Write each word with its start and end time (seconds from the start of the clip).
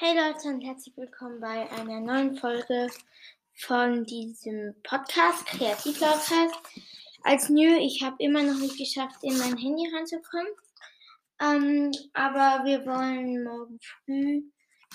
Hey 0.00 0.16
Leute 0.16 0.46
und 0.46 0.60
herzlich 0.60 0.96
willkommen 0.96 1.40
bei 1.40 1.68
einer 1.72 1.98
neuen 1.98 2.36
Folge 2.36 2.86
von 3.54 4.04
diesem 4.04 4.76
Podcast, 4.84 5.44
Kreativlaufheit. 5.46 6.50
Als 7.24 7.48
New, 7.48 7.76
ich 7.80 8.00
habe 8.04 8.14
immer 8.20 8.44
noch 8.44 8.60
nicht 8.60 8.78
geschafft, 8.78 9.16
in 9.22 9.36
mein 9.38 9.56
Handy 9.56 9.92
ranzukommen. 9.92 10.52
Ähm, 11.40 11.90
aber 12.12 12.64
wir 12.64 12.86
wollen 12.86 13.42
morgen 13.42 13.80
früh, 13.80 14.42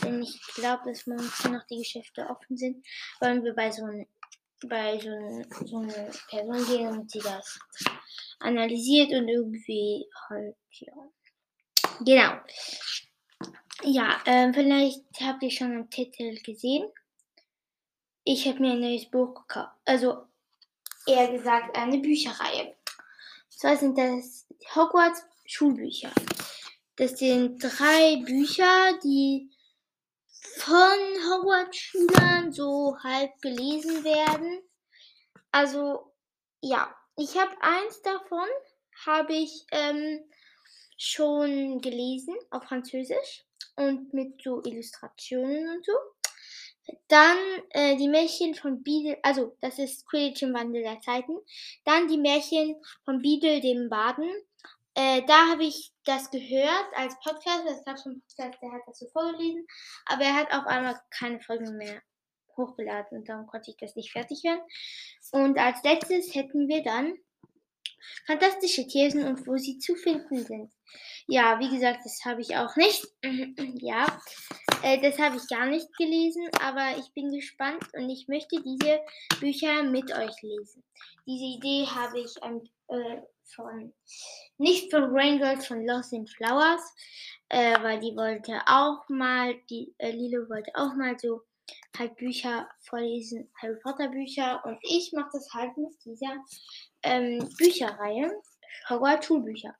denn 0.02 0.22
ich 0.22 0.40
glaube, 0.56 0.90
dass 0.90 1.06
morgen 1.06 1.30
noch 1.52 1.68
die 1.70 1.80
Geschäfte 1.80 2.30
offen 2.30 2.56
sind, 2.56 2.88
wollen 3.20 3.44
wir 3.44 3.54
bei 3.54 3.72
so, 3.72 3.84
ein, 3.84 4.08
bei 4.70 5.00
so, 5.00 5.10
ein, 5.10 5.46
so 5.66 5.80
einer 5.80 6.12
Person 6.30 6.66
gehen 6.66 6.88
und 6.88 7.12
sie 7.12 7.20
das 7.20 7.60
analysiert 8.40 9.12
und 9.12 9.28
irgendwie 9.28 10.08
halt, 10.30 10.56
ja. 10.70 10.94
Genau. 12.06 12.40
Ja, 13.84 14.22
ähm, 14.26 14.54
vielleicht 14.54 15.04
habt 15.22 15.44
ihr 15.44 15.52
schon 15.52 15.76
am 15.76 15.90
Titel 15.90 16.42
gesehen. 16.42 16.90
Ich 18.24 18.48
habe 18.48 18.60
mir 18.60 18.74
ein 18.74 18.80
neues 18.80 19.10
Buch 19.10 19.34
gekauft. 19.36 19.76
Also 19.86 20.26
eher 21.06 21.32
gesagt 21.32 21.76
eine 21.76 21.98
Bücherreihe. 22.00 22.68
Und 22.68 23.60
zwar 23.60 23.76
sind 23.78 23.98
das 23.98 24.48
Hogwarts 24.76 25.24
Schulbücher. 25.46 26.12
Das 26.96 27.18
sind 27.20 27.60
drei 27.60 28.22
Bücher, 28.26 29.00
die 29.04 29.50
von 30.58 30.74
Hogwarts-Schülern 30.74 32.54
so 32.54 32.96
halb 33.04 33.42
gelesen 33.42 34.04
werden. 34.04 34.62
Also 35.52 36.14
ja, 36.62 36.96
ich 37.18 37.38
habe 37.38 37.52
eins 37.62 38.02
davon, 38.02 38.48
habe 39.06 39.34
ich 39.34 39.66
ähm, 39.72 40.24
schon 40.98 41.82
gelesen 41.82 42.36
auf 42.52 42.64
Französisch 42.64 43.44
und 43.76 44.14
mit 44.14 44.42
so 44.42 44.62
Illustrationen 44.64 45.70
und 45.70 45.86
so. 45.86 45.94
Dann 47.08 47.38
äh, 47.70 47.96
die 47.96 48.10
Märchen 48.10 48.56
von 48.56 48.84
Biedel, 48.84 49.18
also 49.24 49.56
das 49.62 49.80
ist 49.80 50.06
Quidditch 50.08 50.44
im 50.44 50.54
Wandel 50.54 50.84
der 50.84 51.00
Zeiten. 51.00 51.38
Dann 51.86 52.08
die 52.08 52.18
Märchen 52.18 52.76
von 53.06 53.22
Biedel 53.22 53.62
dem 53.62 53.90
Baden. 53.90 54.30
Äh, 54.96 55.24
da 55.26 55.48
habe 55.50 55.64
ich 55.64 55.94
das 56.04 56.30
gehört 56.30 56.88
als 56.96 57.18
Podcast. 57.22 57.64
Es 57.70 57.86
gab 57.86 58.00
schon 58.00 58.14
einen 58.14 58.22
Podcast, 58.22 58.62
der 58.62 58.72
hat 58.74 58.82
das 58.86 59.00
so 59.00 59.08
vorgelesen. 59.08 59.66
Aber 60.06 60.24
er 60.24 60.36
hat 60.36 60.52
auf 60.52 60.68
einmal 60.68 61.00
keine 61.10 61.40
Folgen 61.40 61.78
mehr 61.78 62.02
hochgeladen 62.58 63.18
und 63.18 63.30
darum 63.30 63.48
konnte 63.48 63.72
ich 63.72 63.78
das 63.78 63.96
nicht 63.96 64.12
fertig 64.12 64.44
hören. 64.44 64.62
Und 65.32 65.58
als 65.58 65.82
letztes 65.84 66.36
hätten 66.36 66.68
wir 66.68 66.84
dann 66.84 67.18
fantastische 68.26 68.88
Thesen 68.88 69.26
und 69.26 69.46
wo 69.48 69.58
sie 69.58 69.80
zu 69.80 69.96
finden 69.96 70.44
sind. 70.46 70.72
Ja, 71.28 71.60
wie 71.60 71.70
gesagt, 71.70 72.02
das 72.04 72.20
habe 72.26 72.42
ich 72.42 72.56
auch 72.56 72.76
nicht. 72.76 73.08
ja, 73.82 74.06
äh, 74.84 75.00
das 75.02 75.18
habe 75.20 75.38
ich 75.38 75.48
gar 75.48 75.66
nicht 75.66 75.88
gelesen, 75.98 76.50
aber 76.60 76.98
ich 76.98 77.12
bin 77.14 77.32
gespannt 77.32 77.84
und 77.94 78.10
ich 78.10 78.28
möchte 78.28 78.62
diese 78.62 79.00
Bücher 79.40 79.84
mit 79.84 80.12
euch 80.12 80.42
lesen. 80.42 80.84
Diese 81.26 81.46
Idee 81.46 81.86
habe 81.86 82.20
ich 82.20 82.36
äh, 82.38 83.22
von, 83.56 83.94
nicht 84.58 84.92
von 84.92 85.16
Rain 85.16 85.40
Girls, 85.40 85.68
von 85.68 85.86
Lost 85.86 86.14
in 86.14 86.28
Flowers, 86.28 86.82
äh, 87.50 87.82
weil 87.82 88.00
die 88.00 88.16
wollte 88.16 88.60
auch 88.66 89.08
mal, 89.10 89.56
die 89.70 89.94
äh, 89.98 90.12
Lilo 90.12 90.50
wollte 90.50 90.72
auch 90.76 90.94
mal 90.96 91.18
so 91.18 91.42
halt 91.98 92.16
Bücher 92.16 92.70
vorlesen, 92.82 93.52
Harry 93.62 93.80
Potter 93.82 94.10
Bücher 94.10 94.64
und 94.66 94.78
ich 94.82 95.12
mache 95.14 95.30
das 95.34 95.54
halt 95.54 95.78
mit 95.78 95.94
dieser 96.04 96.36
ähm, 97.04 97.50
Bücherreihe, 97.58 98.32
Hogwarts 98.90 99.28
Schulbücher. 99.28 99.76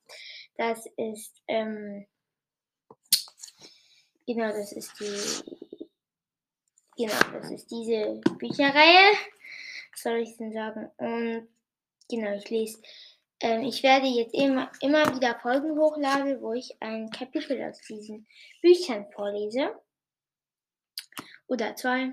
Das 0.56 0.86
ist, 0.96 1.42
ähm, 1.48 2.06
genau, 4.26 4.48
das 4.48 4.72
ist 4.72 4.92
die, 5.00 5.86
genau, 6.96 7.18
das 7.32 7.50
ist 7.50 7.70
diese 7.70 8.20
Bücherreihe. 8.38 9.16
Was 9.92 10.02
soll 10.02 10.18
ich 10.18 10.36
denn 10.36 10.52
sagen? 10.52 10.90
Und 10.98 11.48
genau, 12.08 12.36
ich 12.36 12.50
lese, 12.50 12.80
ähm, 13.40 13.62
ich 13.62 13.82
werde 13.82 14.06
jetzt 14.06 14.34
immer, 14.34 14.70
immer 14.80 15.14
wieder 15.14 15.38
Folgen 15.40 15.78
hochladen, 15.78 16.40
wo 16.40 16.52
ich 16.52 16.76
ein 16.80 17.10
Kapitel 17.10 17.62
aus 17.62 17.80
diesen 17.80 18.26
Büchern 18.62 19.06
vorlese. 19.12 19.74
Oder 21.46 21.76
zwei 21.76 22.12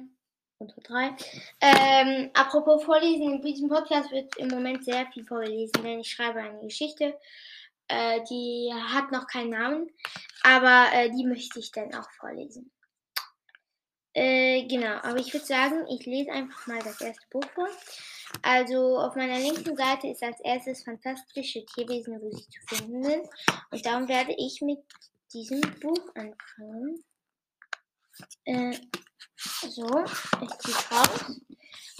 oder 0.59 0.75
drei. 0.83 1.15
Ähm, 1.59 2.29
apropos 2.33 2.83
Vorlesen, 2.83 3.33
in 3.35 3.41
diesem 3.41 3.69
Podcast 3.69 4.11
wird 4.11 4.37
im 4.37 4.49
Moment 4.49 4.83
sehr 4.85 5.07
viel 5.11 5.25
vorgelesen, 5.25 5.83
denn 5.83 6.01
ich 6.01 6.11
schreibe 6.11 6.39
eine 6.39 6.59
Geschichte 6.61 7.15
äh, 7.91 8.23
die 8.29 8.71
hat 8.73 9.11
noch 9.11 9.27
keinen 9.27 9.49
Namen, 9.49 9.89
aber 10.43 10.87
äh, 10.93 11.09
die 11.09 11.25
möchte 11.25 11.59
ich 11.59 11.71
dann 11.71 11.93
auch 11.93 12.09
vorlesen. 12.11 12.71
Äh, 14.13 14.65
genau, 14.67 14.95
aber 15.03 15.17
ich 15.17 15.33
würde 15.33 15.45
sagen, 15.45 15.85
ich 15.89 16.05
lese 16.05 16.31
einfach 16.31 16.67
mal 16.67 16.79
das 16.79 17.01
erste 17.01 17.25
Buch 17.29 17.43
vor. 17.53 17.67
Also 18.41 18.97
auf 18.97 19.15
meiner 19.15 19.39
linken 19.39 19.75
Seite 19.75 20.07
ist 20.07 20.23
als 20.23 20.39
erstes 20.41 20.83
fantastische 20.83 21.65
Tierwesen, 21.65 22.21
wo 22.21 22.31
sie 22.31 22.47
zu 22.47 22.75
finden 22.75 23.03
sind. 23.03 23.27
Und 23.71 23.85
darum 23.85 24.07
werde 24.07 24.33
ich 24.37 24.61
mit 24.61 24.79
diesem 25.33 25.59
Buch 25.81 26.15
anfangen. 26.15 27.03
Äh, 28.45 28.77
so, 29.41 30.03
ich 30.41 30.57
ziehe 30.59 30.75
raus. 30.91 31.41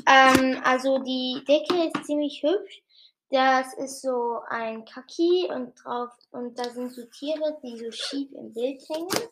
Ähm, 0.08 0.62
also 0.64 1.00
die 1.00 1.44
Decke 1.48 1.88
ist 1.88 2.06
ziemlich 2.06 2.42
hübsch. 2.44 2.84
Das 3.30 3.74
ist 3.76 4.02
so 4.02 4.40
ein 4.50 4.84
Kaki 4.84 5.48
und 5.50 5.74
drauf 5.76 6.10
und 6.32 6.60
da 6.60 6.70
sind 6.70 6.92
so 6.92 7.06
Tiere, 7.06 7.58
die 7.64 7.78
so 7.78 7.92
schief 7.92 8.30
im 8.34 8.54
Bild 8.54 8.82
hängen. 8.90 9.30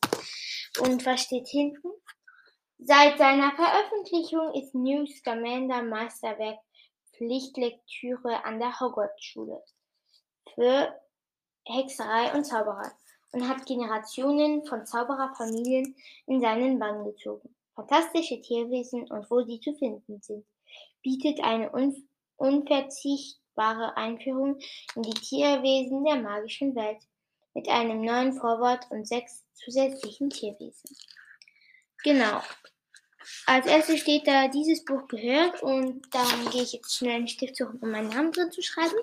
Und 0.80 1.06
was 1.06 1.22
steht 1.22 1.48
hinten? 1.50 1.90
Seit 2.78 3.18
seiner 3.18 3.52
Veröffentlichung 3.56 4.54
ist 4.54 4.74
New 4.74 5.06
Scamander 5.06 5.82
Meisterwerk 5.84 6.60
Pflichtlektüre 7.18 8.46
an 8.46 8.60
der 8.60 8.80
Hogwarts-Schule 8.80 9.62
für 10.56 10.96
Hexerei 11.66 12.34
und 12.34 12.46
Zauberei 12.46 12.90
und 13.34 13.50
hat 13.50 13.66
Generationen 13.66 14.66
von 14.66 14.86
Zaubererfamilien 14.86 15.96
in 16.26 16.40
seinen 16.40 16.80
Bann 16.80 17.04
gezogen. 17.04 17.54
Fantastische 17.80 18.42
Tierwesen 18.42 19.10
und 19.10 19.32
wo 19.32 19.42
sie 19.44 19.62
zu 19.62 19.74
finden 19.74 20.22
sind, 20.22 20.46
bietet 21.02 21.42
eine 21.42 21.72
un 21.72 21.96
unverzichtbare 22.36 23.96
Einführung 23.96 24.60
in 24.96 25.04
die 25.04 25.14
Tierwesen 25.14 26.04
der 26.04 26.18
magischen 26.18 26.76
Welt 26.76 27.02
mit 27.54 27.70
einem 27.70 28.02
neuen 28.02 28.34
Vorwort 28.34 28.86
und 28.90 29.08
sechs 29.08 29.46
zusätzlichen 29.54 30.30
Tierwesen. 30.30 30.96
Genau. 32.04 32.42
Als 33.46 33.66
erstes 33.66 34.02
steht 34.02 34.28
da 34.28 34.48
dieses 34.48 34.84
Buch 34.84 35.08
gehört 35.08 35.62
und 35.64 36.02
dann 36.12 36.50
gehe 36.52 36.64
ich 36.64 36.74
jetzt 36.74 36.96
schnell 36.96 37.16
einen 37.16 37.28
Stift 37.28 37.58
suchen, 37.58 37.80
um 37.82 37.92
meinen 37.92 38.10
Namen 38.10 38.32
drin 38.32 38.52
zu 38.52 38.62
schreiben. 38.62 38.98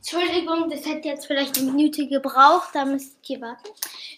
Entschuldigung, 0.00 0.70
das 0.70 0.86
hätte 0.86 1.08
jetzt 1.08 1.26
vielleicht 1.26 1.58
eine 1.58 1.72
Minute 1.72 2.08
gebraucht, 2.08 2.70
da 2.72 2.86
müsst 2.86 3.18
ihr 3.28 3.38
warten. 3.42 3.68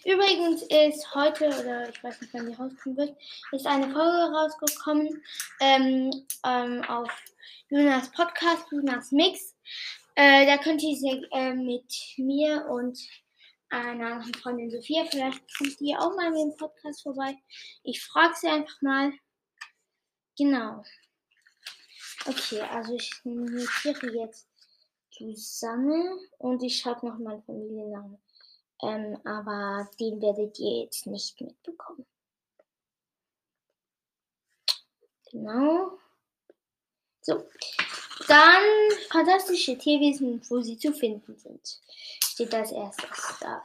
Übrigens 0.05 0.61
ist 0.61 1.13
heute, 1.13 1.47
oder 1.47 1.89
ich 1.89 2.01
weiß 2.01 2.21
nicht, 2.21 2.33
wann 2.33 2.45
die 2.45 2.53
rauskommen 2.53 2.97
wird, 2.97 3.17
ist 3.51 3.67
eine 3.67 3.91
Folge 3.91 4.33
rausgekommen 4.33 5.21
ähm, 5.59 6.25
ähm, 6.45 6.85
auf 6.85 7.11
Jonas 7.67 8.09
Podcast, 8.13 8.65
Jonas 8.71 9.11
Mix. 9.11 9.57
Äh, 10.15 10.45
da 10.45 10.57
könnt 10.57 10.81
ihr 10.83 10.95
sie 10.95 11.27
äh, 11.33 11.53
mit 11.53 11.93
mir 12.15 12.65
und 12.67 12.97
einer 13.69 14.05
anderen 14.05 14.33
Freundin 14.35 14.71
Sophia, 14.71 15.03
vielleicht 15.11 15.41
kommt 15.57 15.77
die 15.81 15.97
auch 15.97 16.15
mal 16.15 16.31
mit 16.31 16.43
dem 16.43 16.55
Podcast 16.55 17.03
vorbei. 17.03 17.35
Ich 17.83 18.01
frage 18.01 18.33
sie 18.39 18.47
einfach 18.47 18.81
mal. 18.81 19.11
Genau. 20.37 20.81
Okay, 22.25 22.61
also 22.61 22.95
ich 22.95 23.11
notiere 23.25 24.15
jetzt 24.15 24.47
zusammen 25.31 26.19
und 26.37 26.61
ich 26.63 26.77
schreibe 26.77 27.07
noch 27.07 27.17
meinen 27.17 27.43
Familiennamen. 27.43 28.17
Ähm, 28.81 29.17
aber 29.23 29.89
den 29.99 30.21
werdet 30.21 30.59
ihr 30.59 30.83
jetzt 30.83 31.07
nicht 31.07 31.39
mitbekommen. 31.39 32.05
Genau. 35.31 35.97
So. 37.21 37.45
Dann 38.27 38.63
fantastische 39.09 39.77
Tierwesen, 39.77 40.41
wo 40.49 40.61
sie 40.61 40.77
zu 40.77 40.93
finden 40.93 41.37
sind. 41.37 41.79
Steht 42.23 42.53
als 42.53 42.71
erstes 42.71 43.39
da. 43.39 43.63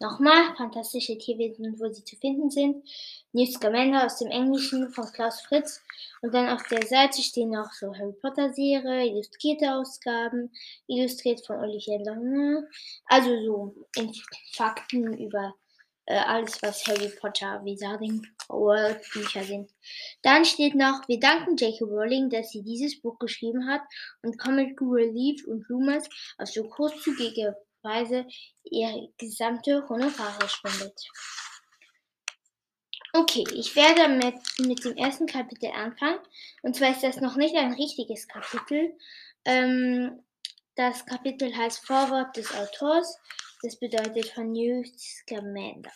Nochmal, 0.00 0.54
fantastische 0.56 1.16
Tierwesen, 1.16 1.78
wo 1.78 1.88
sie 1.92 2.04
zu 2.04 2.16
finden 2.16 2.50
sind. 2.50 2.86
News 3.34 3.54
Scamander 3.54 4.06
aus 4.06 4.18
dem 4.18 4.30
Englischen 4.30 4.90
von 4.90 5.12
Klaus 5.12 5.40
Fritz. 5.42 5.82
Und 6.22 6.32
dann 6.32 6.48
auf 6.48 6.62
der 6.68 6.86
Seite 6.86 7.20
stehen 7.20 7.50
noch 7.50 7.72
so 7.72 7.92
Harry 7.92 8.14
Potter 8.20 8.52
Serie, 8.52 9.06
illustrierte 9.06 9.74
Ausgaben, 9.74 10.52
illustriert 10.86 11.44
von 11.44 11.56
Olivier 11.56 11.98
Lange. 12.04 12.68
Also 13.06 13.30
so 13.44 13.74
Fakten 14.52 15.18
über 15.18 15.52
äh, 16.06 16.14
alles, 16.14 16.62
was 16.62 16.86
Harry 16.86 17.08
Potter 17.08 17.60
Wizarding 17.64 18.24
World 18.48 19.00
Bücher 19.12 19.42
sind. 19.42 19.68
Dann 20.22 20.44
steht 20.44 20.76
noch, 20.76 21.00
wir 21.08 21.18
danken 21.18 21.56
J.K. 21.56 21.84
Rowling, 21.86 22.30
dass 22.30 22.50
sie 22.50 22.62
dieses 22.62 23.00
Buch 23.00 23.18
geschrieben 23.18 23.66
hat 23.66 23.82
und 24.22 24.38
Comic 24.38 24.80
Relief 24.80 25.44
und 25.48 25.68
Lumos 25.68 26.04
auf 26.38 26.48
so 26.48 26.62
großzügige 26.62 27.56
Weise 27.82 28.26
ihre 28.62 29.08
gesamte 29.18 29.84
Honorare 29.88 30.48
spendet. 30.48 31.00
Okay, 33.16 33.44
ich 33.54 33.76
werde 33.76 34.08
mit, 34.08 34.34
mit 34.66 34.84
dem 34.84 34.96
ersten 34.96 35.26
Kapitel 35.26 35.70
anfangen. 35.70 36.18
Und 36.62 36.74
zwar 36.74 36.90
ist 36.90 37.04
das 37.04 37.20
noch 37.20 37.36
nicht 37.36 37.54
ein 37.54 37.72
richtiges 37.72 38.26
Kapitel. 38.26 38.98
Ähm, 39.44 40.24
das 40.74 41.06
Kapitel 41.06 41.56
heißt 41.56 41.86
Vorwort 41.86 42.36
des 42.36 42.52
Autors. 42.52 43.16
Das 43.62 43.76
bedeutet 43.76 44.30
von 44.30 44.50
New 44.50 44.82
Scamander. 44.84 45.92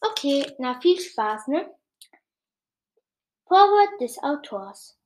Okay, 0.00 0.46
na 0.58 0.80
viel 0.80 0.98
Spaß, 0.98 1.48
ne? 1.48 1.70
Vorwort 3.46 4.00
des 4.00 4.18
Autors 4.22 4.98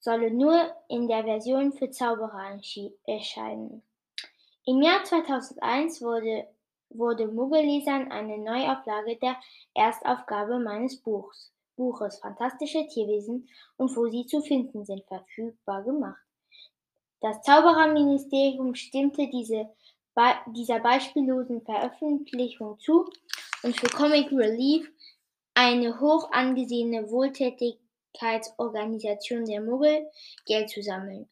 solle 0.00 0.32
nur 0.32 0.74
in 0.88 1.06
der 1.06 1.22
Version 1.22 1.74
für 1.74 1.90
Zauberer 1.90 2.60
erscheinen. 3.06 3.84
Im 4.64 4.82
Jahr 4.82 5.04
2001 5.04 6.02
wurde, 6.02 6.48
wurde 6.90 7.26
Muggellesern 7.26 8.10
eine 8.10 8.38
Neuauflage 8.38 9.16
der 9.16 9.36
Erstaufgabe 9.74 10.58
meines 10.58 11.00
Buchs, 11.00 11.52
Buches 11.76 12.18
Fantastische 12.18 12.86
Tierwesen 12.86 13.48
und 13.76 13.94
wo 13.96 14.08
sie 14.08 14.26
zu 14.26 14.40
finden 14.40 14.84
sind 14.84 15.04
verfügbar 15.04 15.82
gemacht. 15.82 16.20
Das 17.20 17.42
Zaubererministerium 17.42 18.74
stimmte 18.74 19.28
diese 19.28 19.70
dieser 20.46 20.80
beispiellosen 20.80 21.60
Veröffentlichung 21.62 22.80
zu 22.80 23.04
und 23.62 23.78
für 23.78 23.88
Comic 23.88 24.32
Relief, 24.32 24.90
eine 25.54 26.00
hoch 26.00 26.32
angesehene 26.32 27.10
Wohltätigkeitsorganisation 27.10 29.44
der 29.44 29.60
Muggel, 29.60 30.10
Geld 30.46 30.70
zu 30.70 30.82
sammeln. 30.82 31.28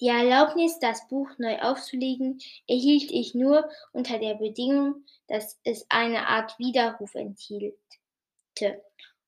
Die 0.00 0.08
Erlaubnis, 0.08 0.78
das 0.78 1.08
Buch 1.08 1.30
neu 1.38 1.58
aufzulegen, 1.58 2.38
erhielt 2.68 3.10
ich 3.10 3.34
nur 3.34 3.68
unter 3.92 4.18
der 4.18 4.34
Bedingung, 4.34 5.04
dass 5.26 5.58
es 5.64 5.86
eine 5.88 6.28
Art 6.28 6.58
Widerruf 6.58 7.14
enthielte, 7.14 8.82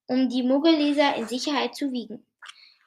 um 0.07 0.29
die 0.29 0.43
Muggelleser 0.43 1.17
in 1.17 1.27
Sicherheit 1.27 1.75
zu 1.75 1.91
wiegen. 1.93 2.27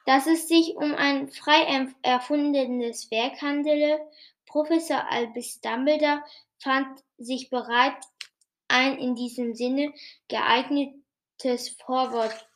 Dass 0.06 0.26
es 0.26 0.46
sich 0.46 0.76
um 0.76 0.94
ein 0.94 1.28
frei 1.28 1.88
erfundenes 2.02 3.10
Werk 3.10 3.42
handele, 3.42 4.00
Professor 4.46 5.10
Albus 5.10 5.60
Dumbledore 5.60 6.22
fand 6.58 7.02
sich 7.18 7.50
bereit, 7.50 7.96
ein 8.68 8.98
in 8.98 9.14
diesem 9.14 9.54
Sinne 9.54 9.92
geeignetes 10.28 11.70
Vorwort 11.84 12.48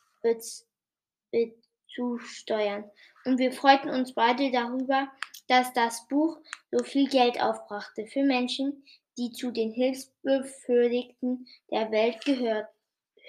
zusteuern. 1.97 2.85
Und 3.25 3.39
wir 3.39 3.51
freuten 3.51 3.89
uns 3.89 4.13
beide 4.13 4.51
darüber, 4.51 5.09
dass 5.47 5.73
das 5.73 6.07
Buch 6.07 6.37
so 6.71 6.83
viel 6.83 7.09
Geld 7.09 7.41
aufbrachte 7.41 8.05
für 8.07 8.23
Menschen, 8.23 8.85
die 9.17 9.31
zu 9.31 9.51
den 9.51 9.71
Hilfsbefürdigten 9.71 11.47
der 11.71 11.91
Welt 11.91 12.23
gehört, 12.23 12.67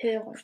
hören. 0.00 0.38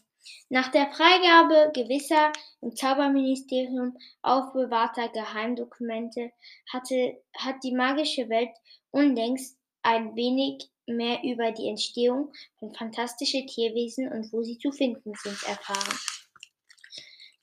Nach 0.48 0.70
der 0.70 0.90
Freigabe 0.90 1.70
gewisser 1.74 2.32
im 2.62 2.74
Zauberministerium 2.74 3.96
aufbewahrter 4.22 5.10
Geheimdokumente 5.10 6.32
hatte, 6.72 7.22
hat 7.36 7.56
die 7.62 7.74
magische 7.74 8.30
Welt 8.30 8.50
unlängst 8.90 9.58
ein 9.82 10.16
wenig 10.16 10.70
mehr 10.86 11.22
über 11.22 11.52
die 11.52 11.68
Entstehung 11.68 12.32
von 12.58 12.74
fantastischen 12.74 13.46
Tierwesen 13.46 14.10
und 14.10 14.32
wo 14.32 14.42
sie 14.42 14.58
zu 14.58 14.72
finden 14.72 15.12
sind 15.14 15.42
erfahren. 15.46 15.98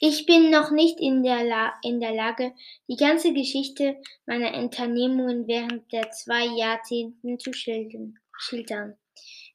Ich 0.01 0.25
bin 0.25 0.49
noch 0.49 0.71
nicht 0.71 0.99
in 0.99 1.23
der, 1.23 1.43
La 1.43 1.73
in 1.83 2.01
der 2.01 2.13
Lage, 2.13 2.53
die 2.89 2.97
ganze 2.97 3.31
Geschichte 3.33 4.01
meiner 4.25 4.57
Unternehmungen 4.57 5.47
während 5.47 5.89
der 5.93 6.11
zwei 6.11 6.45
Jahrzehnten 6.45 7.39
zu 7.39 7.53
schildern 7.53 8.97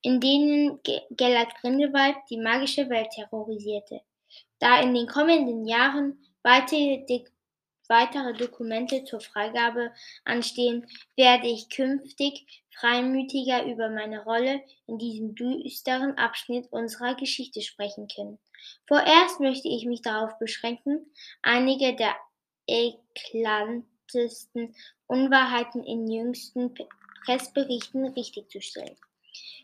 in 0.06 0.20
denen 0.20 0.78
Gellert 1.10 1.52
Grindelwald 1.60 2.14
die 2.30 2.38
magische 2.38 2.88
Welt 2.88 3.10
terrorisierte. 3.10 4.02
Da 4.60 4.80
in 4.80 4.94
den 4.94 5.08
kommenden 5.08 5.66
Jahren 5.66 6.24
weitere, 6.44 7.04
weitere 7.88 8.32
Dokumente 8.34 9.02
zur 9.02 9.20
Freigabe 9.20 9.90
anstehen, 10.24 10.86
werde 11.16 11.48
ich 11.48 11.70
künftig 11.70 12.62
freimütiger 12.78 13.64
über 13.64 13.88
meine 13.88 14.22
Rolle 14.22 14.62
in 14.86 14.98
diesem 14.98 15.34
düsteren 15.34 16.16
Abschnitt 16.16 16.68
unserer 16.70 17.16
Geschichte 17.16 17.60
sprechen 17.60 18.06
können. 18.06 18.38
Vorerst 18.86 19.40
möchte 19.40 19.68
ich 19.68 19.86
mich 19.86 20.02
darauf 20.02 20.38
beschränken, 20.38 21.10
einige 21.42 21.96
der 21.96 22.14
eklatantesten 22.66 24.74
Unwahrheiten 25.06 25.84
in 25.84 26.10
jüngsten 26.10 26.74
Pressberichten 27.24 28.06
richtigzustellen. 28.08 28.96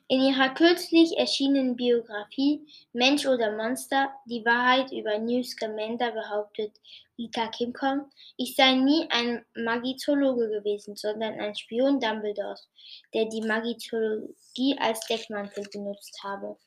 In 0.09 0.21
ihrer 0.21 0.51
kürzlich 0.51 1.17
erschienenen 1.17 1.77
Biografie 1.77 2.67
"Mensch 2.93 3.27
oder 3.27 3.57
Monster? 3.57 4.11
Die 4.27 4.45
Wahrheit 4.45 4.93
über 4.93 5.19
Newt 5.19 5.47
Scamander" 5.47 6.13
behauptet 6.13 6.73
Rita 7.17 7.49
Kimcom, 7.49 8.11
ich 8.37 8.57
sei 8.57 8.75
nie 8.75 9.07
ein 9.11 9.45
Magizologe 9.55 10.49
gewesen, 10.49 10.97
sondern 10.97 11.41
ein 11.41 11.55
Spion 11.55 12.01
Dumbledores, 12.01 12.69
der 13.15 13.27
die 13.27 13.43
Magizologie 13.43 14.77
als 14.79 15.07
Deckmantel 15.07 15.65
benutzt 15.73 16.19
habe, 16.23 16.59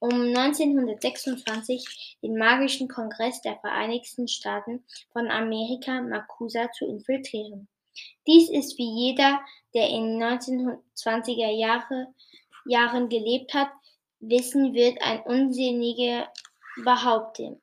um 0.00 0.10
1926 0.10 2.18
den 2.22 2.36
Magischen 2.36 2.88
Kongress 2.88 3.40
der 3.40 3.56
Vereinigten 3.60 4.28
Staaten 4.28 4.84
von 5.12 5.30
Amerika 5.30 6.02
(MACUSA) 6.02 6.70
zu 6.72 6.86
infiltrieren. 6.86 7.68
Dies 8.26 8.50
ist 8.50 8.78
wie 8.78 9.08
jeder 9.08 9.40
der 9.74 9.88
in 9.88 10.22
1920er 10.22 11.50
Jahre 11.50 12.08
Jahren 12.66 13.08
gelebt 13.08 13.54
hat, 13.54 13.70
wissen 14.20 14.74
wird, 14.74 15.00
ein 15.00 15.22
unsinnige 15.22 16.26
Behauptung. 16.84 17.62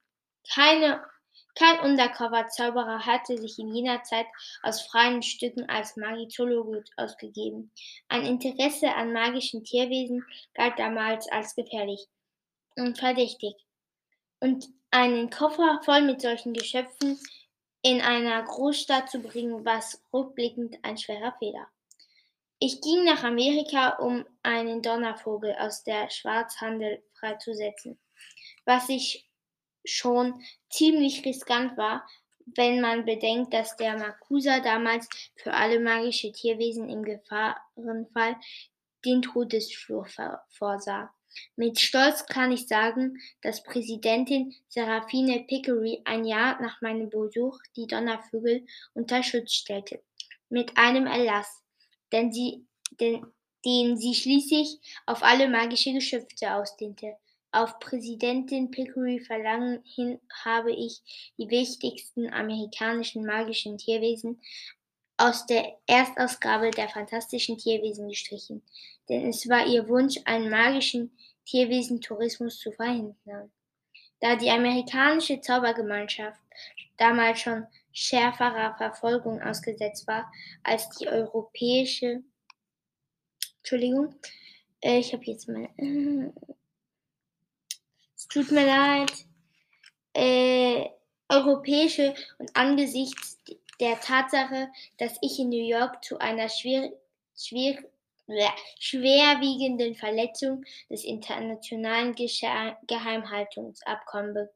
Keine, 0.54 1.04
kein 1.56 1.80
Undercover-Zauberer 1.82 3.06
hatte 3.06 3.38
sich 3.38 3.60
in 3.60 3.76
jener 3.76 4.02
Zeit 4.04 4.26
aus 4.64 4.82
freien 4.82 5.22
Stücken 5.22 5.70
als 5.70 5.98
Magizologe 5.98 6.84
ausgegeben. 6.98 7.72
Ein 8.08 8.26
Interesse 8.26 8.96
an 8.96 9.14
magischen 9.14 9.64
Tierwesen 9.64 10.26
galt 10.54 10.80
damals 10.80 11.32
als 11.32 11.56
gefährlich 11.56 12.08
verdächtig. 12.98 13.56
Und 14.40 14.68
einen 14.92 15.30
Koffer 15.30 15.82
voll 15.84 16.02
mit 16.02 16.22
solchen 16.22 16.54
Geschöpfen 16.54 17.20
in 17.82 18.02
einer 18.02 18.42
Großstadt 18.44 19.10
zu 19.10 19.20
bringen, 19.20 19.66
war 19.66 19.84
rückblickend 20.14 20.78
ein 20.84 20.98
schwerer 20.98 21.36
Fehler. 21.40 21.68
Ich 22.60 22.80
ging 22.80 23.04
nach 23.04 23.24
Amerika, 23.24 23.98
um 23.98 24.26
einen 24.42 24.82
Donnervogel 24.82 25.54
aus 25.60 25.84
der 25.84 26.10
Schwarzhandel 26.10 27.04
freizusetzen, 27.20 28.00
was 28.64 28.88
ich 28.88 29.30
schon 29.84 30.42
ziemlich 30.70 31.26
riskant 31.26 31.78
war, 31.78 32.08
wenn 32.46 32.80
man 32.80 33.06
bedenkt, 33.06 33.54
dass 33.54 33.76
der 33.76 33.98
Makusa 33.98 34.60
damals 34.60 35.10
für 35.36 35.54
alle 35.54 35.80
magische 35.80 36.32
Tierwesen 36.32 36.90
im 36.90 37.04
Gefahrenfall 37.04 38.38
den 39.06 39.22
Todesfluch 39.22 40.08
vorsah. 40.50 41.14
Mit 41.56 41.80
Stolz 41.80 42.26
kann 42.26 42.52
ich 42.52 42.68
sagen, 42.68 43.18
dass 43.42 43.64
Präsidentin 43.64 44.54
Seraphine 44.68 45.46
Pickery 45.48 46.02
ein 46.06 46.26
Jahr 46.26 46.62
nach 46.62 46.82
meinem 46.82 47.10
Besuch 47.10 47.60
die 47.76 47.88
Donnervögel 47.88 48.66
unter 48.94 49.24
Schutz 49.24 49.54
stellte. 49.54 50.02
Mit 50.50 50.78
einem 50.78 51.08
Erlass, 51.08 51.64
denn 52.12 52.32
sie, 52.32 52.66
den, 53.00 53.26
den 53.66 53.98
sie 53.98 54.14
schließlich 54.14 54.80
auf 55.06 55.24
alle 55.24 55.48
magische 55.50 55.94
Geschöpfe 55.94 56.54
ausdehnte. 56.54 57.18
Auf 57.52 57.78
Präsidentin 57.80 58.72
Pickery 58.72 59.20
Verlangen 59.20 59.84
hin 59.86 60.20
habe 60.44 60.72
ich 60.72 61.02
die 61.38 61.50
wichtigsten 61.50 62.34
amerikanischen 62.34 63.26
magischen 63.26 63.78
Tierwesen 63.78 64.42
aus 65.18 65.46
der 65.46 65.78
Erstausgabe 65.88 66.72
der 66.72 66.90
Fantastischen 66.90 67.58
Tierwesen 67.58 68.10
gestrichen, 68.10 68.64
denn 69.10 69.28
es 69.28 69.48
war 69.48 69.66
ihr 69.66 69.88
Wunsch, 69.88 70.18
einen 70.26 70.50
magischen 70.50 71.16
Tierwesentourismus 71.46 72.60
zu 72.60 72.72
verhindern. 72.72 73.52
Da 74.20 74.36
die 74.36 74.50
amerikanische 74.50 75.42
Zaubergemeinschaft 75.42 76.40
damals 76.98 77.42
schon 77.42 77.68
schärferer 77.92 78.76
Verfolgung 78.78 79.42
ausgesetzt 79.42 80.08
war 80.08 80.32
als 80.64 80.90
die 80.98 81.08
europäische. 81.08 82.24
Entschuldigung, 83.58 84.16
äh, 84.82 85.00
ich 85.00 85.14
habe 85.14 85.24
jetzt 85.26 85.48
mal. 85.48 85.70
Es 88.16 88.28
tut 88.30 88.52
mir 88.52 88.66
leid. 88.66 89.12
Äh, 90.14 90.88
europäische 91.28 92.14
und 92.38 92.56
angesichts 92.56 93.38
der 93.84 94.00
Tatsache, 94.00 94.72
dass 94.98 95.18
ich 95.22 95.38
in 95.40 95.50
New 95.50 95.68
York 95.68 96.06
zu 96.06 96.18
einer 96.18 96.48
schwer, 96.48 96.90
schwer, 97.36 97.78
schwerwiegenden 98.80 99.96
Verletzung 99.96 100.64
des 100.90 101.04
internationalen 101.04 102.16
Geheimhaltungsabkommens 102.16 104.50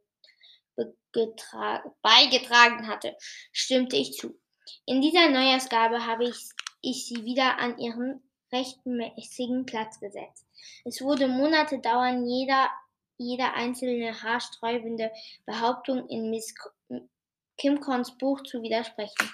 beigetragen 2.02 2.88
hatte, 2.88 3.18
stimmte 3.52 3.98
ich 3.98 4.14
zu. 4.14 4.40
In 4.86 5.02
dieser 5.02 5.30
Neuausgabe 5.30 6.06
habe 6.06 6.30
ich, 6.30 6.38
ich 6.82 7.08
sie 7.08 7.26
wieder 7.26 7.60
an 7.60 7.78
ihren 7.80 8.24
rechtmäßigen 8.54 9.66
Platz 9.66 10.00
gesetzt. 10.00 10.46
Es 10.86 11.02
wurde 11.02 11.28
Monate 11.28 11.80
dauern, 11.80 12.26
jeder, 12.26 12.70
jeder 13.18 13.56
einzelne 13.56 14.24
haarsträubende 14.24 15.12
Behauptung 15.46 16.08
in 16.08 16.30
Miss 16.30 16.56
Kimcons 17.58 18.18
Buch 18.18 18.44
zu 18.44 18.62
widersprechen. 18.62 19.30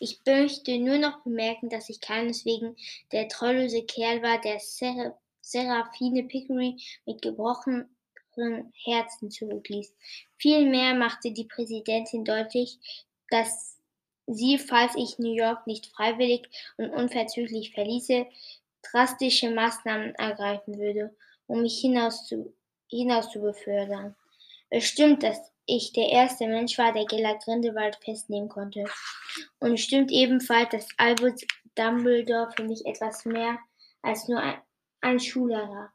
Ich 0.00 0.20
möchte 0.26 0.78
nur 0.78 0.98
noch 0.98 1.22
bemerken, 1.22 1.68
dass 1.68 1.88
ich 1.88 2.00
keineswegen 2.00 2.76
der 3.12 3.28
treulose 3.28 3.84
Kerl 3.84 4.22
war, 4.22 4.40
der 4.40 4.58
Seraphine 5.40 6.24
Pickery 6.24 6.76
mit 7.06 7.22
gebrochenen 7.22 7.88
Herzen 8.84 9.30
zurückließ. 9.30 9.94
Vielmehr 10.36 10.94
machte 10.94 11.32
die 11.32 11.44
Präsidentin 11.44 12.24
deutlich, 12.24 12.78
dass 13.30 13.78
sie, 14.26 14.58
falls 14.58 14.94
ich 14.96 15.18
New 15.18 15.34
York 15.34 15.66
nicht 15.66 15.86
freiwillig 15.86 16.48
und 16.76 16.90
unverzüglich 16.90 17.72
verließe, 17.72 18.26
drastische 18.82 19.50
Maßnahmen 19.50 20.14
ergreifen 20.14 20.78
würde, 20.78 21.14
um 21.46 21.62
mich 21.62 21.80
hinaus 21.80 22.26
zu, 22.26 22.52
hinaus 22.88 23.30
zu 23.30 23.40
befördern. 23.40 24.14
Es 24.70 24.84
stimmt, 24.84 25.22
dass 25.22 25.50
ich 25.68 25.92
der 25.92 26.08
erste 26.08 26.48
Mensch 26.48 26.76
war, 26.78 26.92
der 26.92 27.04
Gellert 27.04 27.44
Grindelwald 27.44 27.96
festnehmen 28.04 28.48
konnte. 28.48 28.84
Und 29.60 29.78
stimmt 29.78 30.10
ebenfalls, 30.10 30.70
dass 30.70 30.88
Albus 30.96 31.40
Dumbledore 31.76 32.50
für 32.56 32.64
mich 32.64 32.84
etwas 32.86 33.24
mehr 33.24 33.58
als 34.02 34.26
nur 34.26 34.40
ein, 34.40 34.60
ein 35.00 35.20
Schullehrer. 35.20 35.92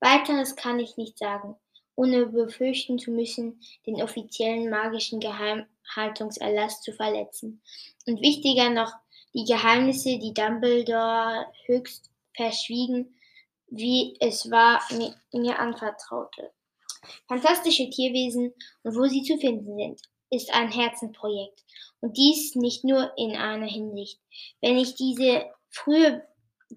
Weiteres 0.00 0.56
kann 0.56 0.78
ich 0.78 0.96
nicht 0.96 1.18
sagen 1.18 1.56
ohne 1.96 2.26
befürchten 2.26 2.98
zu 2.98 3.10
müssen, 3.10 3.60
den 3.86 4.00
offiziellen 4.02 4.70
magischen 4.70 5.18
Geheimhaltungserlass 5.18 6.82
zu 6.82 6.92
verletzen. 6.92 7.62
Und 8.06 8.20
wichtiger 8.20 8.70
noch, 8.70 8.92
die 9.34 9.44
Geheimnisse, 9.44 10.18
die 10.18 10.34
Dumbledore 10.34 11.46
höchst 11.64 12.10
verschwiegen, 12.34 13.18
wie 13.68 14.16
es 14.20 14.50
war, 14.50 14.80
mir 15.32 15.58
anvertraute. 15.58 16.52
Fantastische 17.28 17.88
Tierwesen 17.90 18.52
und 18.82 18.96
wo 18.96 19.04
sie 19.04 19.22
zu 19.22 19.38
finden 19.38 19.76
sind, 19.76 20.00
ist 20.30 20.52
ein 20.52 20.70
Herzenprojekt. 20.70 21.64
Und 22.00 22.16
dies 22.16 22.54
nicht 22.54 22.84
nur 22.84 23.12
in 23.16 23.36
einer 23.36 23.66
Hinsicht. 23.66 24.20
Wenn 24.60 24.76
ich 24.78 24.94
diese 24.94 25.46
frühe 25.70 26.22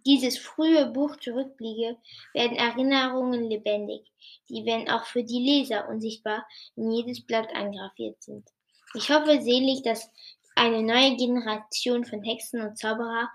dieses 0.06 0.38
frühe 0.38 0.86
Buch 0.88 1.16
zurückblicke, 1.18 1.98
werden 2.34 2.58
Erinnerungen 2.58 3.50
lebendig, 3.50 4.02
die, 4.48 4.66
wenn 4.66 4.90
auch 4.90 5.06
für 5.06 5.24
die 5.24 5.40
Leser 5.40 5.90
unsichtbar, 5.90 6.46
in 6.76 6.92
jedes 6.92 7.26
Blatt 7.26 7.50
eingraviert 7.54 8.22
sind. 8.22 8.48
Ich 8.96 9.10
hoffe 9.10 9.42
selig, 9.42 9.82
dass 9.84 10.10
eine 10.56 10.84
neue 10.84 11.16
Generation 11.16 12.06
von 12.06 12.24
Hexen 12.24 12.62
und 12.62 12.78
Zauberer 12.78 13.30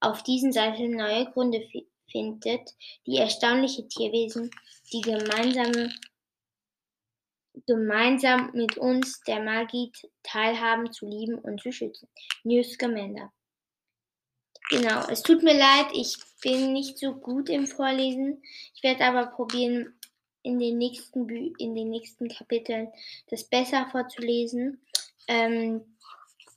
auf 0.00 0.22
diesen 0.22 0.52
Seiten 0.52 0.96
neue 0.96 1.26
Gründe 1.26 1.66
findet, 2.10 2.70
die 3.06 3.16
erstaunliche 3.16 3.86
Tierwesen, 3.86 4.50
die 4.92 5.02
gemeinsame, 5.02 5.92
gemeinsam 7.66 8.50
mit 8.52 8.76
uns 8.76 9.20
der 9.22 9.40
Magie 9.42 9.92
teilhaben, 10.22 10.92
zu 10.92 11.06
lieben 11.06 11.38
und 11.38 11.60
zu 11.60 11.72
schützen. 11.72 12.08
News 12.44 12.72
Scamander. 12.72 13.32
Genau, 14.70 15.06
es 15.08 15.22
tut 15.22 15.42
mir 15.42 15.58
leid, 15.58 15.86
ich 15.92 16.16
bin 16.42 16.72
nicht 16.72 16.98
so 16.98 17.14
gut 17.14 17.48
im 17.48 17.66
Vorlesen. 17.66 18.42
Ich 18.74 18.82
werde 18.82 19.04
aber 19.04 19.26
probieren, 19.26 19.94
in 20.42 20.58
den 20.58 20.78
nächsten, 20.78 21.26
Bü 21.26 21.52
in 21.58 21.74
den 21.74 21.90
nächsten 21.90 22.28
Kapiteln 22.28 22.90
das 23.28 23.44
besser 23.44 23.86
vorzulesen. 23.90 24.80
Ähm, 25.28 25.82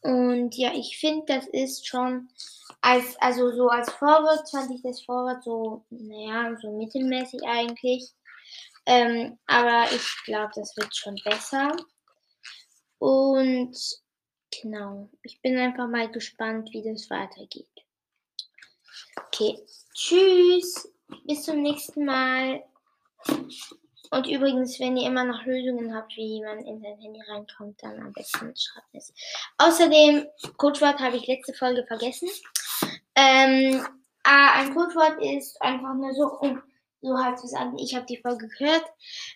und 0.01 0.55
ja, 0.55 0.73
ich 0.73 0.97
finde, 0.97 1.25
das 1.27 1.47
ist 1.47 1.87
schon 1.87 2.29
als, 2.81 3.15
also 3.21 3.51
so 3.51 3.69
als 3.69 3.91
Vorwort 3.91 4.49
fand 4.49 4.71
ich 4.71 4.81
das 4.81 5.01
Vorwort 5.01 5.43
so, 5.43 5.85
naja, 5.89 6.55
so 6.61 6.71
mittelmäßig 6.77 7.41
eigentlich. 7.43 8.11
Ähm, 8.85 9.39
aber 9.47 9.91
ich 9.91 10.23
glaube, 10.25 10.51
das 10.55 10.75
wird 10.75 10.95
schon 10.95 11.15
besser. 11.23 11.75
Und 12.99 13.77
genau, 14.61 15.09
ich 15.23 15.41
bin 15.41 15.57
einfach 15.57 15.87
mal 15.87 16.11
gespannt, 16.11 16.69
wie 16.71 16.83
das 16.83 17.09
weitergeht. 17.09 17.67
Okay, 19.27 19.59
tschüss. 19.93 20.89
Bis 21.25 21.43
zum 21.43 21.61
nächsten 21.61 22.05
Mal. 22.05 22.63
Und 24.11 24.27
übrigens, 24.27 24.79
wenn 24.79 24.97
ihr 24.97 25.07
immer 25.07 25.23
noch 25.23 25.43
Lösungen 25.45 25.95
habt, 25.95 26.15
wie 26.15 26.41
man 26.41 26.59
in 26.59 26.79
sein 26.81 26.99
Handy 26.99 27.19
reinkommt, 27.27 27.81
dann 27.81 27.99
am 27.99 28.13
besten 28.13 28.53
schreibt 28.55 28.93
es. 28.93 29.13
Außerdem, 29.57 30.27
Codewort 30.57 30.99
habe 30.99 31.17
ich 31.17 31.27
letzte 31.27 31.53
Folge 31.53 31.85
vergessen. 31.87 32.29
Ähm, 33.15 33.85
ah, 34.23 34.59
ein 34.59 34.73
Codewort 34.73 35.21
ist 35.21 35.59
einfach 35.61 35.93
nur 35.95 36.13
so, 36.13 36.27
um 36.39 36.61
so 37.03 37.17
halt 37.17 37.39
sagen, 37.39 37.77
ich 37.77 37.95
habe 37.95 38.05
die 38.05 38.17
Folge 38.17 38.47
gehört. 38.47 38.85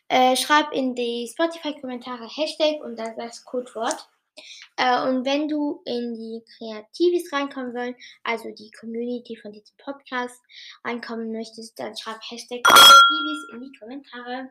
Äh, 0.08 0.36
schreib 0.36 0.72
in 0.72 0.96
die 0.96 1.30
Spotify-Kommentare 1.32 2.28
Hashtag 2.28 2.82
und 2.82 2.98
dann 2.98 3.16
das 3.18 3.44
Codewort. 3.44 4.10
Äh, 4.78 5.02
und 5.08 5.26
wenn 5.26 5.48
du 5.48 5.82
in 5.86 6.14
die 6.14 6.44
Kreativis 6.58 7.32
reinkommen 7.34 7.74
willst, 7.74 8.00
also 8.24 8.50
die 8.52 8.72
Community 8.72 9.36
von 9.36 9.52
diesem 9.52 9.76
Podcast 9.78 10.40
reinkommen 10.86 11.32
möchtest, 11.32 11.78
dann 11.80 11.98
schreib 11.98 12.22
Hashtag 12.30 12.64
Kreativis 12.64 13.50
in 13.54 13.62
die 13.62 13.78
Kommentare. 13.78 14.50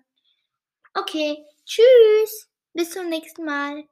Okay, 0.94 1.44
tschüss, 1.64 2.50
bis 2.74 2.90
zum 2.90 3.08
nächsten 3.08 3.44
Mal. 3.44 3.84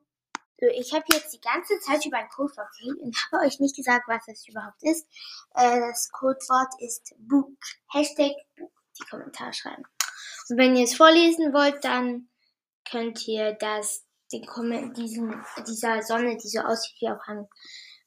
So, 0.61 0.66
ich 0.66 0.93
habe 0.93 1.04
jetzt 1.12 1.33
die 1.33 1.40
ganze 1.40 1.78
Zeit 1.81 2.04
über 2.07 2.19
ein 2.19 2.28
Codewort 2.28 2.69
geredet 2.78 3.00
und 3.00 3.16
habe 3.33 3.47
euch 3.47 3.59
nicht 3.59 3.76
gesagt, 3.76 4.07
was 4.07 4.25
das 4.26 4.47
überhaupt 4.49 4.83
ist. 4.83 5.07
Äh, 5.54 5.81
das 5.81 6.11
Codewort 6.12 6.73
ist 6.81 7.14
Book. 7.19 7.57
Hashtag 7.93 8.33
Book. 8.57 8.84
Die 8.98 9.04
Kommentare 9.08 9.52
schreiben. 9.52 9.84
Und 10.48 10.58
wenn 10.58 10.76
ihr 10.76 10.84
es 10.84 10.96
vorlesen 10.96 11.52
wollt, 11.52 11.84
dann 11.84 12.28
könnt 12.88 13.26
ihr 13.26 13.52
das 13.54 14.04
den 14.32 14.92
diesen, 14.94 15.44
dieser 15.66 16.02
Sonne, 16.02 16.36
die 16.36 16.48
so 16.48 16.60
aussieht 16.60 16.96
wie 17.00 17.08
auf 17.08 17.20
einem 17.26 17.46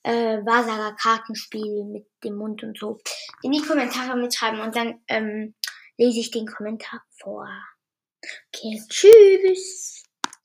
äh, 0.04 0.44
Wahrsager 0.46 0.96
Kartenspiel 0.96 1.86
mit 1.86 2.08
dem 2.24 2.36
Mund 2.36 2.64
und 2.64 2.78
so, 2.78 3.00
in 3.44 3.52
die 3.52 3.62
Kommentare 3.62 4.18
mitschreiben 4.18 4.60
und 4.60 4.76
dann 4.76 5.02
ähm, 5.08 5.56
lese 5.98 6.20
ich 6.20 6.32
den 6.32 6.48
Kommentar 6.48 7.04
vor. 7.22 7.48
Okay, 8.48 8.82
tschüss. 8.90 10.07